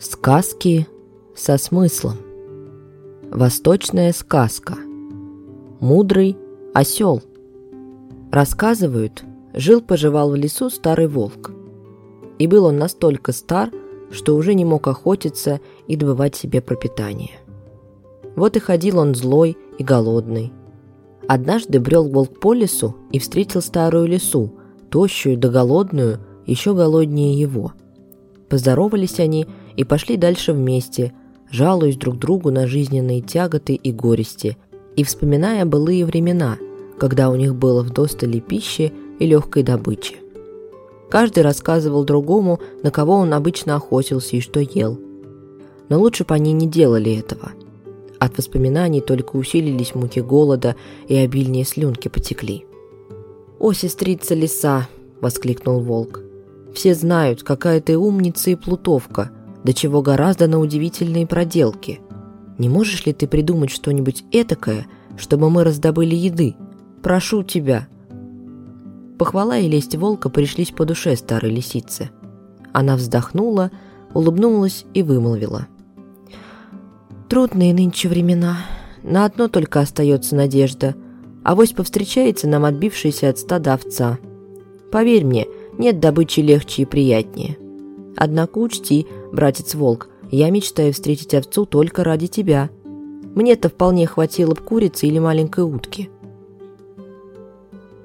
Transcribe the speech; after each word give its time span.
Сказки 0.00 0.86
со 1.34 1.58
смыслом. 1.58 2.18
Восточная 3.32 4.12
сказка. 4.12 4.76
Мудрый 5.80 6.36
осел. 6.72 7.20
Рассказывают, 8.30 9.24
жил-поживал 9.54 10.30
в 10.30 10.36
лесу 10.36 10.70
старый 10.70 11.08
волк. 11.08 11.50
И 12.38 12.46
был 12.46 12.66
он 12.66 12.78
настолько 12.78 13.32
стар, 13.32 13.72
что 14.12 14.36
уже 14.36 14.54
не 14.54 14.64
мог 14.64 14.86
охотиться 14.86 15.58
и 15.88 15.96
добывать 15.96 16.36
себе 16.36 16.60
пропитание. 16.60 17.32
Вот 18.36 18.56
и 18.56 18.60
ходил 18.60 19.00
он 19.00 19.16
злой 19.16 19.58
и 19.78 19.82
голодный. 19.82 20.52
Однажды 21.26 21.80
брел 21.80 22.08
волк 22.08 22.38
по 22.38 22.54
лесу 22.54 22.94
и 23.10 23.18
встретил 23.18 23.62
старую 23.62 24.06
лису, 24.06 24.52
тощую 24.90 25.36
да 25.36 25.48
голодную, 25.48 26.20
еще 26.46 26.72
голоднее 26.72 27.36
его. 27.36 27.72
Поздоровались 28.48 29.18
они 29.18 29.48
и 29.78 29.84
пошли 29.84 30.16
дальше 30.16 30.52
вместе, 30.52 31.12
жалуясь 31.50 31.96
друг 31.96 32.18
другу 32.18 32.50
на 32.50 32.66
жизненные 32.66 33.22
тяготы 33.22 33.74
и 33.74 33.92
горести, 33.92 34.58
и 34.96 35.04
вспоминая 35.04 35.64
былые 35.64 36.04
времена, 36.04 36.58
когда 36.98 37.30
у 37.30 37.36
них 37.36 37.54
было 37.54 37.84
вдостали 37.84 38.40
пищи 38.40 38.92
и 39.20 39.26
легкой 39.26 39.62
добычи. 39.62 40.16
Каждый 41.08 41.44
рассказывал 41.44 42.02
другому, 42.02 42.58
на 42.82 42.90
кого 42.90 43.14
он 43.14 43.32
обычно 43.32 43.76
охотился 43.76 44.36
и 44.36 44.40
что 44.40 44.58
ел. 44.58 44.98
Но 45.88 46.00
лучше 46.00 46.24
бы 46.24 46.34
они 46.34 46.52
не 46.52 46.66
делали 46.66 47.16
этого. 47.16 47.52
От 48.18 48.36
воспоминаний 48.36 49.00
только 49.00 49.36
усилились 49.36 49.94
муки 49.94 50.20
голода 50.20 50.74
и 51.06 51.14
обильнее 51.14 51.64
слюнки 51.64 52.08
потекли. 52.08 52.66
«О, 53.60 53.72
сестрица 53.72 54.34
лиса!»– 54.34 54.88
воскликнул 55.20 55.78
волк. 55.78 56.20
«Все 56.74 56.96
знают, 56.96 57.44
какая 57.44 57.80
ты 57.80 57.96
умница 57.96 58.50
и 58.50 58.56
плутовка, 58.56 59.30
до 59.64 59.72
чего 59.72 60.02
гораздо 60.02 60.46
на 60.46 60.58
удивительные 60.58 61.26
проделки. 61.26 62.00
Не 62.58 62.68
можешь 62.68 63.06
ли 63.06 63.12
ты 63.12 63.26
придумать 63.26 63.70
что-нибудь 63.70 64.24
этакое, 64.32 64.86
чтобы 65.16 65.50
мы 65.50 65.64
раздобыли 65.64 66.14
еды? 66.14 66.56
Прошу 67.02 67.42
тебя!» 67.42 67.88
Похвала 69.18 69.58
и 69.58 69.68
лесть 69.68 69.96
волка 69.96 70.28
пришлись 70.28 70.70
по 70.70 70.84
душе 70.84 71.16
старой 71.16 71.50
лисице. 71.50 72.10
Она 72.72 72.96
вздохнула, 72.96 73.70
улыбнулась 74.14 74.84
и 74.94 75.02
вымолвила. 75.02 75.66
«Трудные 77.28 77.74
нынче 77.74 78.08
времена. 78.08 78.58
На 79.02 79.24
одно 79.24 79.48
только 79.48 79.80
остается 79.80 80.34
надежда. 80.34 80.94
Авось 81.44 81.72
повстречается 81.72 82.48
нам 82.48 82.64
отбившийся 82.64 83.28
от 83.28 83.38
стада 83.38 83.74
овца. 83.74 84.18
Поверь 84.90 85.24
мне, 85.24 85.46
нет 85.78 86.00
добычи 86.00 86.40
легче 86.40 86.82
и 86.82 86.84
приятнее. 86.84 87.56
Однако 88.16 88.58
учти, 88.58 89.06
братец-волк, 89.32 90.08
я 90.30 90.50
мечтаю 90.50 90.92
встретить 90.92 91.34
овцу 91.34 91.66
только 91.66 92.04
ради 92.04 92.26
тебя. 92.26 92.70
Мне-то 93.34 93.68
вполне 93.68 94.06
хватило 94.06 94.54
б 94.54 94.60
курицы 94.60 95.06
или 95.06 95.18
маленькой 95.18 95.64
утки». 95.64 96.10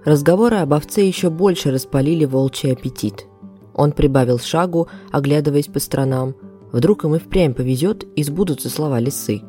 Разговоры 0.06 0.58
об 0.58 0.74
овце 0.74 1.06
еще 1.06 1.30
больше 1.30 1.72
распалили 1.72 2.26
волчий 2.26 2.74
аппетит. 2.74 3.26
Он 3.74 3.92
прибавил 3.94 4.38
шагу, 4.38 4.90
оглядываясь 5.12 5.68
по 5.68 5.80
сторонам. 5.80 6.36
Вдруг 6.72 7.06
им 7.06 7.16
и 7.16 7.20
впрямь 7.20 7.54
повезет, 7.54 8.04
и 8.16 8.24
сбудутся 8.24 8.70
слова 8.70 9.00
лисы. 9.00 9.42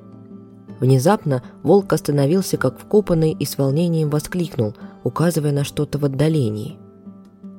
Внезапно 0.80 1.42
волк 1.62 1.92
остановился, 1.92 2.56
как 2.56 2.78
вкопанный, 2.78 3.33
и 3.33 3.45
с 3.45 3.58
волнением 3.58 4.11
воскликнул, 4.11 4.75
указывая 5.02 5.52
на 5.52 5.64
что-то 5.64 5.98
в 5.98 6.05
отдалении. 6.05 6.79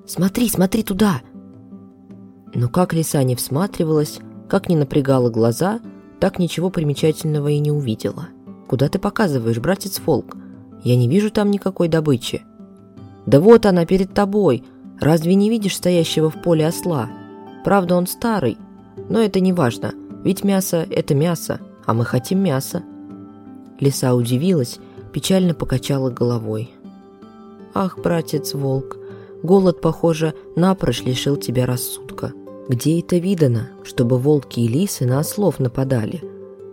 «Смотри, 0.06 0.50
смотри 0.50 0.84
туда!» 0.84 1.22
Но 2.56 2.70
как 2.70 2.94
лиса 2.94 3.22
не 3.24 3.36
всматривалась, 3.36 4.20
как 4.48 4.70
не 4.70 4.78
напрягала 4.78 5.30
глаза, 5.30 5.82
так 6.22 6.40
ничего 6.40 6.70
примечательного 6.70 7.50
и 7.50 7.60
не 7.60 7.72
увидела. 7.72 8.30
«Куда 8.68 8.88
ты 8.88 8.98
показываешь, 8.98 9.60
братец 9.60 10.02
Волк? 10.04 10.38
Я 10.84 10.96
не 10.96 11.08
вижу 11.08 11.30
там 11.30 11.52
никакой 11.52 11.90
добычи». 11.90 12.44
«Да 13.26 13.40
вот 13.40 13.66
она 13.66 13.86
перед 13.86 14.14
тобой! 14.14 14.64
Разве 15.00 15.36
не 15.36 15.50
видишь 15.50 15.76
стоящего 15.76 16.30
в 16.30 16.42
поле 16.42 16.66
осла? 16.66 17.10
Правда, 17.66 17.96
он 17.96 18.08
старый, 18.08 18.58
но 19.10 19.20
это 19.20 19.42
не 19.42 19.52
важно, 19.52 19.94
ведь 20.24 20.46
мясо– 20.46 20.88
это 20.90 21.14
мясо, 21.14 21.60
а 21.86 21.94
мы 21.94 22.06
хотим 22.06 22.40
мяса». 22.40 22.84
Лиса 23.82 24.16
удивилась, 24.16 24.80
печально 25.12 25.54
покачала 25.54 26.10
головой. 26.10 26.72
«Ах, 27.74 28.00
братец 28.00 28.54
Волк, 28.54 28.98
голод, 29.44 29.82
похоже, 29.82 30.34
напрочь 30.56 31.04
лишил 31.04 31.36
тебя 31.36 31.66
рассудка. 31.66 32.32
Где 32.68 33.00
это 33.00 33.18
видано, 33.18 33.70
чтобы 33.84 34.18
волки 34.18 34.60
и 34.60 34.68
лисы 34.68 35.06
на 35.06 35.20
ослов 35.20 35.60
нападали? 35.60 36.24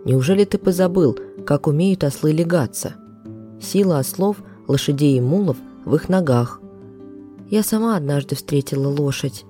Неужели 0.05 0.43
ты 0.43 0.57
позабыл, 0.57 1.17
как 1.45 1.67
умеют 1.67 2.03
ослы 2.03 2.31
легаться? 2.31 2.95
Сила 3.61 3.99
ослов, 3.99 4.37
лошадей 4.67 5.17
и 5.17 5.21
мулов 5.21 5.57
в 5.85 5.95
их 5.95 6.09
ногах. 6.09 6.61
Я 7.49 7.61
сама 7.61 7.95
однажды 7.95 8.35
встретила 8.35 8.87
лошадь. 8.87 9.45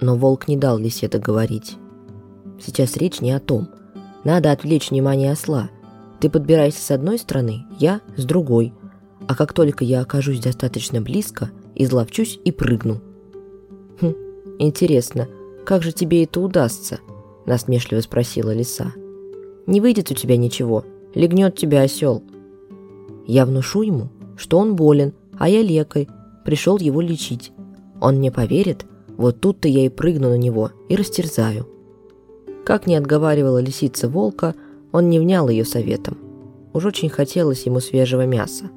Но 0.00 0.16
волк 0.16 0.48
не 0.48 0.56
дал 0.56 0.78
лисе 0.78 1.08
договорить. 1.08 1.76
Сейчас 2.58 2.96
речь 2.96 3.20
не 3.20 3.32
о 3.32 3.40
том. 3.40 3.68
Надо 4.24 4.52
отвлечь 4.52 4.90
внимание 4.90 5.32
осла. 5.32 5.68
Ты 6.20 6.30
подбирайся 6.30 6.80
с 6.80 6.90
одной 6.90 7.18
стороны, 7.18 7.66
я 7.78 8.00
с 8.16 8.24
другой. 8.24 8.72
А 9.28 9.34
как 9.34 9.52
только 9.52 9.84
я 9.84 10.00
окажусь 10.00 10.40
достаточно 10.40 11.02
близко, 11.02 11.50
изловчусь 11.74 12.38
и 12.44 12.50
прыгну. 12.50 13.02
Хм, 14.00 14.14
интересно, 14.58 15.28
как 15.66 15.82
же 15.82 15.92
тебе 15.92 16.24
это 16.24 16.40
удастся?»– 16.40 17.00
насмешливо 17.44 18.00
спросила 18.00 18.54
лиса. 18.54 18.92
«Не 19.66 19.80
выйдет 19.80 20.10
у 20.10 20.14
тебя 20.14 20.36
ничего, 20.36 20.84
легнет 21.14 21.56
тебя 21.56 21.82
осел». 21.82 22.22
Я 23.26 23.44
внушу 23.44 23.82
ему, 23.82 24.08
что 24.36 24.58
он 24.58 24.76
болен, 24.76 25.12
а 25.36 25.48
я 25.48 25.60
лекарь, 25.62 26.06
пришел 26.44 26.78
его 26.78 27.00
лечить. 27.00 27.52
Он 28.00 28.18
мне 28.18 28.30
поверит, 28.30 28.86
вот 29.16 29.40
тут-то 29.40 29.66
я 29.66 29.84
и 29.84 29.88
прыгну 29.88 30.30
на 30.30 30.38
него 30.38 30.70
и 30.88 30.94
растерзаю. 30.94 31.66
Как 32.64 32.86
не 32.86 32.94
отговаривала 32.94 33.58
лисица 33.58 34.08
волка, 34.08 34.54
он 34.92 35.10
не 35.10 35.18
внял 35.18 35.48
ее 35.48 35.64
советом. 35.64 36.18
Уж 36.72 36.84
очень 36.84 37.08
хотелось 37.08 37.66
ему 37.66 37.80
свежего 37.80 38.24
мяса. 38.26 38.70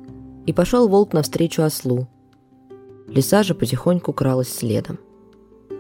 И 0.47 0.53
пошел 0.53 0.87
волк 0.87 1.13
навстречу 1.13 1.61
ослу. 1.61 2.07
Лиса 3.07 3.43
же 3.43 3.53
потихоньку 3.53 4.11
кралась 4.13 4.51
следом. 4.51 4.97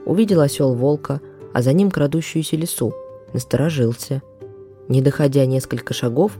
Увидел 0.09 0.41
осел 0.41 0.73
волка, 0.73 1.21
а 1.53 1.61
за 1.61 1.71
ним 1.71 1.91
крадущуюся 1.91 2.55
лису, 2.55 2.95
насторожился. 3.31 4.23
Не 4.87 5.03
доходя 5.03 5.45
несколько 5.45 5.93
шагов, 5.93 6.31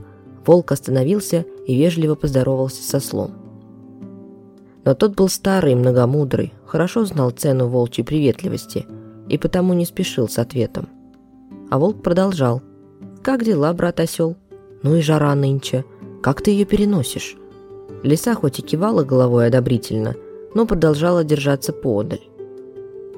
волк 0.44 0.72
остановился 0.72 1.44
и 1.68 1.76
вежливо 1.76 2.16
поздоровался 2.16 2.82
со 2.82 2.98
слом. 2.98 3.30
Но 4.84 4.94
тот 4.94 5.14
был 5.14 5.28
старый 5.28 5.72
и 5.72 5.76
многомудрый, 5.76 6.52
хорошо 6.66 7.04
знал 7.04 7.30
цену 7.30 7.68
волчьей 7.68 8.04
приветливости 8.04 8.86
и 9.28 9.38
потому 9.38 9.72
не 9.72 9.84
спешил 9.84 10.28
с 10.28 10.40
ответом. 10.40 10.88
А 11.70 11.78
волк 11.78 12.02
продолжал. 12.02 12.62
«Как 13.22 13.44
дела, 13.44 13.72
брат 13.72 14.00
осел? 14.00 14.34
Ну 14.82 14.96
и 14.96 15.00
жара 15.00 15.32
нынче. 15.36 15.84
Как 16.24 16.42
ты 16.42 16.50
ее 16.50 16.64
переносишь?» 16.64 17.36
Лиса 18.02 18.34
хоть 18.34 18.58
и 18.58 18.62
кивала 18.62 19.04
головой 19.04 19.46
одобрительно, 19.46 20.16
но 20.56 20.66
продолжала 20.66 21.22
держаться 21.22 21.72
поодаль. 21.72 22.29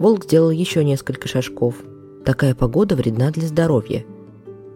Волк 0.03 0.25
сделал 0.25 0.51
еще 0.51 0.83
несколько 0.83 1.29
шажков. 1.29 1.77
Такая 2.25 2.57
погода 2.57 2.97
вредна 2.97 3.31
для 3.31 3.47
здоровья. 3.47 4.05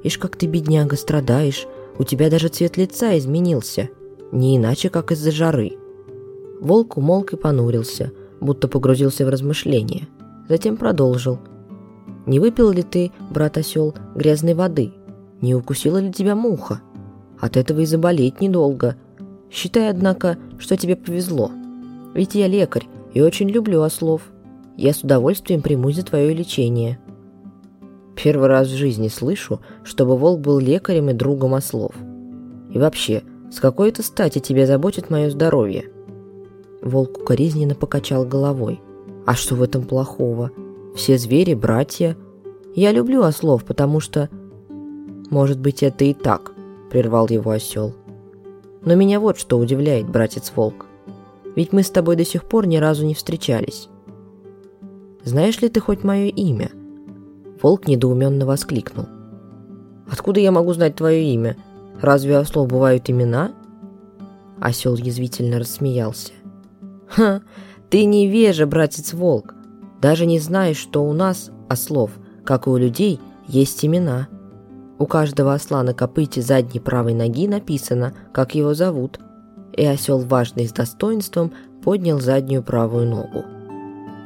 Ишь, 0.05 0.19
как 0.19 0.37
ты, 0.37 0.47
бедняга, 0.47 0.95
страдаешь. 0.95 1.67
У 1.99 2.05
тебя 2.05 2.31
даже 2.31 2.47
цвет 2.47 2.77
лица 2.77 3.19
изменился. 3.19 3.89
Не 4.31 4.57
иначе, 4.57 4.89
как 4.89 5.11
из-за 5.11 5.33
жары. 5.33 5.73
Волк 6.61 6.97
умолк 6.97 7.33
и 7.33 7.37
понурился, 7.37 8.13
будто 8.41 8.69
погрузился 8.69 9.27
в 9.27 9.29
размышления. 9.29 10.07
Затем 10.49 10.77
продолжил. 10.77 11.41
«Не 12.25 12.39
выпил 12.39 12.71
ли 12.71 12.85
ты, 12.85 13.11
брат 13.29 13.59
осел, 13.59 13.97
грязной 14.15 14.55
воды? 14.55 14.93
Не 15.41 15.57
укусила 15.57 15.99
ли 15.99 16.13
тебя 16.13 16.37
муха? 16.37 16.83
От 17.41 17.57
этого 17.57 17.81
и 17.81 17.85
заболеть 17.85 18.41
недолго. 18.41 18.95
Считай, 19.51 19.91
однако, 19.91 20.39
что 20.61 20.77
тебе 20.77 20.95
повезло. 20.95 21.51
Ведь 22.15 22.37
я 22.37 22.47
лекарь 22.47 22.87
и 23.13 23.21
очень 23.21 23.49
люблю 23.49 23.83
ослов. 23.83 24.23
Я 24.77 24.93
с 24.93 25.03
удовольствием 25.03 25.63
примусь 25.63 25.97
за 25.97 26.05
твое 26.05 26.35
лечение». 26.35 26.99
Первый 28.17 28.49
раз 28.49 28.69
в 28.69 28.75
жизни 28.75 29.09
слышу, 29.09 29.61
чтобы 29.85 30.17
волк 30.17 30.41
был 30.41 30.59
лекарем 30.59 31.11
и 31.11 31.13
другом 31.13 31.55
ослов. 31.55 31.95
И 32.73 32.79
вообще, 32.79 33.23
с 33.51 33.61
какой 33.61 33.91
это 33.91 34.03
стати 34.03 34.39
тебя 34.39 34.67
заботит 34.67 35.11
мое 35.11 35.31
здоровье?» 35.31 35.91
Волк 36.83 37.19
укоризненно 37.19 37.75
покачал 37.75 38.25
головой. 38.25 38.81
«А 39.27 39.35
что 39.35 39.55
в 39.55 39.63
этом 39.63 39.85
плохого? 39.85 40.51
Все 40.95 41.19
звери– 41.19 41.55
братья. 41.55 42.17
Я 42.75 42.93
люблю 42.93 43.23
ослов, 43.23 43.65
потому 43.65 44.01
что...» 44.01 44.31
«Может 45.31 45.59
быть, 45.59 45.83
это 45.83 46.05
и 46.05 46.15
так»,– 46.15 46.53
прервал 46.91 47.29
его 47.29 47.51
осел. 47.51 47.95
«Но 48.83 48.95
меня 48.95 49.21
вот 49.21 49.39
что 49.39 49.59
удивляет, 49.59 50.09
братец 50.09 50.53
Волк. 50.55 50.87
Ведь 51.55 51.73
мы 51.73 51.83
с 51.83 51.91
тобой 51.91 52.17
до 52.17 52.25
сих 52.25 52.45
пор 52.45 52.67
ни 52.67 52.77
разу 52.77 53.05
не 53.05 53.15
встречались. 53.15 53.89
Знаешь 55.27 55.61
ли 55.61 55.69
ты 55.69 55.81
хоть 55.81 56.05
мое 56.05 56.29
имя?» 56.29 56.71
Волк 57.61 57.89
недоуменно 57.89 58.47
воскликнул. 58.47 59.07
«Откуда 60.09 60.39
я 60.39 60.53
могу 60.53 60.73
знать 60.73 60.95
твое 60.95 61.25
имя? 61.35 61.57
Разве 62.01 62.37
у 62.37 62.41
ослов 62.41 62.69
бывают 62.69 63.11
имена?» 63.11 63.51
Осел 64.61 64.95
язвительно 64.95 65.59
рассмеялся. 65.59 66.33
«Ха, 67.09 67.43
ты 67.91 68.05
невежа, 68.05 68.67
братец-волк. 68.67 69.53
Даже 70.01 70.27
не 70.27 70.39
знаешь, 70.39 70.77
что 70.77 71.05
у 71.05 71.13
нас, 71.13 71.51
ослов, 71.69 72.13
как 72.45 72.69
и 72.69 72.71
у 72.71 72.77
людей, 72.77 73.19
есть 73.49 73.85
имена. 73.85 74.29
У 75.01 75.07
каждого 75.07 75.55
осла 75.55 75.83
на 75.83 75.93
копыте 75.93 76.41
задней 76.41 76.79
правой 76.79 77.15
ноги 77.15 77.49
написано, 77.49 78.15
как 78.33 78.55
его 78.55 78.75
зовут. 78.75 79.19
И 79.73 79.85
осел, 79.85 80.21
важный 80.21 80.69
с 80.69 80.73
достоинством, 80.73 81.53
поднял 81.83 82.21
заднюю 82.21 82.63
правую 82.63 83.09
ногу. 83.09 83.45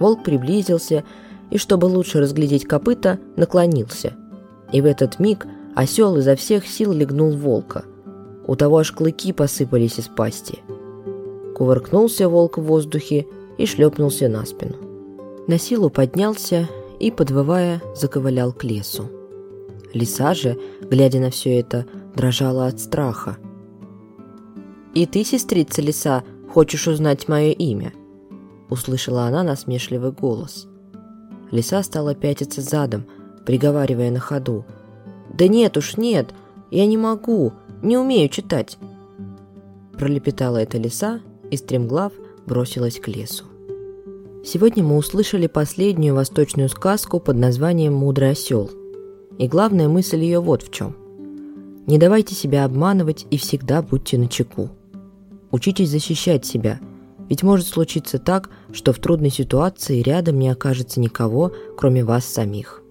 Волк 0.00 0.24
приблизился 0.24 1.04
и, 1.50 1.58
чтобы 1.58 1.84
лучше 1.84 2.18
разглядеть 2.18 2.64
копыта, 2.64 3.20
наклонился. 3.36 4.14
И 4.72 4.80
в 4.80 4.86
этот 4.86 5.20
миг 5.20 5.46
осел 5.76 6.16
изо 6.16 6.34
всех 6.34 6.66
сил 6.66 6.92
легнул 6.92 7.30
волка. 7.30 7.84
У 8.46 8.56
того 8.56 8.78
аж 8.78 8.90
клыки 8.90 9.32
посыпались 9.32 9.98
из 9.98 10.08
пасти. 10.08 10.60
Кувыркнулся 11.54 12.28
волк 12.28 12.58
в 12.58 12.62
воздухе 12.62 13.26
и 13.58 13.66
шлепнулся 13.66 14.28
на 14.28 14.44
спину. 14.46 14.76
На 15.46 15.58
силу 15.58 15.90
поднялся 15.90 16.68
и, 16.98 17.10
подвывая, 17.10 17.82
заковылял 17.94 18.52
к 18.52 18.64
лесу. 18.64 19.10
Лиса 19.92 20.34
же, 20.34 20.58
глядя 20.80 21.20
на 21.20 21.30
все 21.30 21.58
это, 21.58 21.84
дрожала 22.14 22.66
от 22.66 22.80
страха. 22.80 23.36
«И 24.94 25.06
ты, 25.06 25.24
сестрица 25.24 25.82
лиса, 25.82 26.24
хочешь 26.52 26.88
узнать 26.88 27.28
мое 27.28 27.50
имя?» 27.50 27.92
Услышала 28.70 29.24
она 29.24 29.42
насмешливый 29.42 30.12
голос. 30.12 30.68
Лиса 31.50 31.82
стала 31.82 32.14
пятиться 32.14 32.60
задом, 32.60 33.04
приговаривая 33.44 34.10
на 34.10 34.20
ходу. 34.20 34.64
«Да 35.36 35.48
нет 35.48 35.76
уж, 35.76 35.96
нет, 35.96 36.32
я 36.70 36.86
не 36.86 36.96
могу, 36.96 37.52
не 37.82 37.98
умею 37.98 38.28
читать!» 38.28 38.78
Пролепетала 39.98 40.58
эта 40.58 40.78
лиса 40.78 41.20
и, 41.50 41.56
стремглав, 41.56 42.12
бросилась 42.46 43.00
к 43.00 43.08
лесу. 43.08 43.44
Сегодня 44.44 44.82
мы 44.82 44.96
услышали 44.96 45.48
последнюю 45.48 46.14
восточную 46.14 46.68
сказку 46.68 47.20
под 47.20 47.36
названием 47.36 47.92
«Мудрый 47.92 48.30
осел». 48.30 48.70
И 49.38 49.48
главная 49.48 49.88
мысль 49.88 50.20
ее 50.20 50.40
вот 50.40 50.62
в 50.62 50.70
чем. 50.70 50.96
Не 51.86 51.98
давайте 51.98 52.34
себя 52.34 52.64
обманывать 52.64 53.26
и 53.30 53.36
всегда 53.36 53.82
будьте 53.82 54.16
начеку. 54.16 54.70
Учитесь 55.50 55.90
защищать 55.90 56.46
себя, 56.46 56.78
ведь 57.30 57.42
может 57.42 57.66
случиться 57.66 58.18
так, 58.18 58.50
что 58.72 58.92
в 58.92 58.98
трудной 58.98 59.30
ситуации 59.30 60.02
рядом 60.02 60.38
не 60.38 60.50
окажется 60.50 61.00
никого, 61.00 61.52
кроме 61.78 62.04
вас 62.04 62.26
самих. 62.26 62.82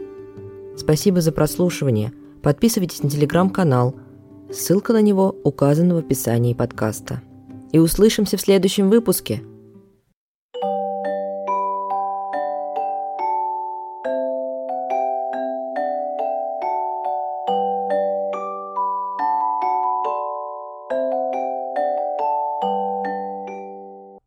Спасибо 0.76 1.22
за 1.22 1.32
прослушивание. 1.32 2.14
Подписывайтесь 2.42 3.04
на 3.04 3.10
телеграм-канал. 3.10 3.96
Ссылка 4.52 4.94
на 4.94 5.02
него 5.02 5.36
указана 5.44 5.94
в 5.94 6.00
описании 6.00 6.56
подкаста. 6.56 7.22
И 7.72 7.78
услышимся 7.78 8.38
в 8.38 8.42
следующем 8.42 8.90
выпуске– 8.90 9.44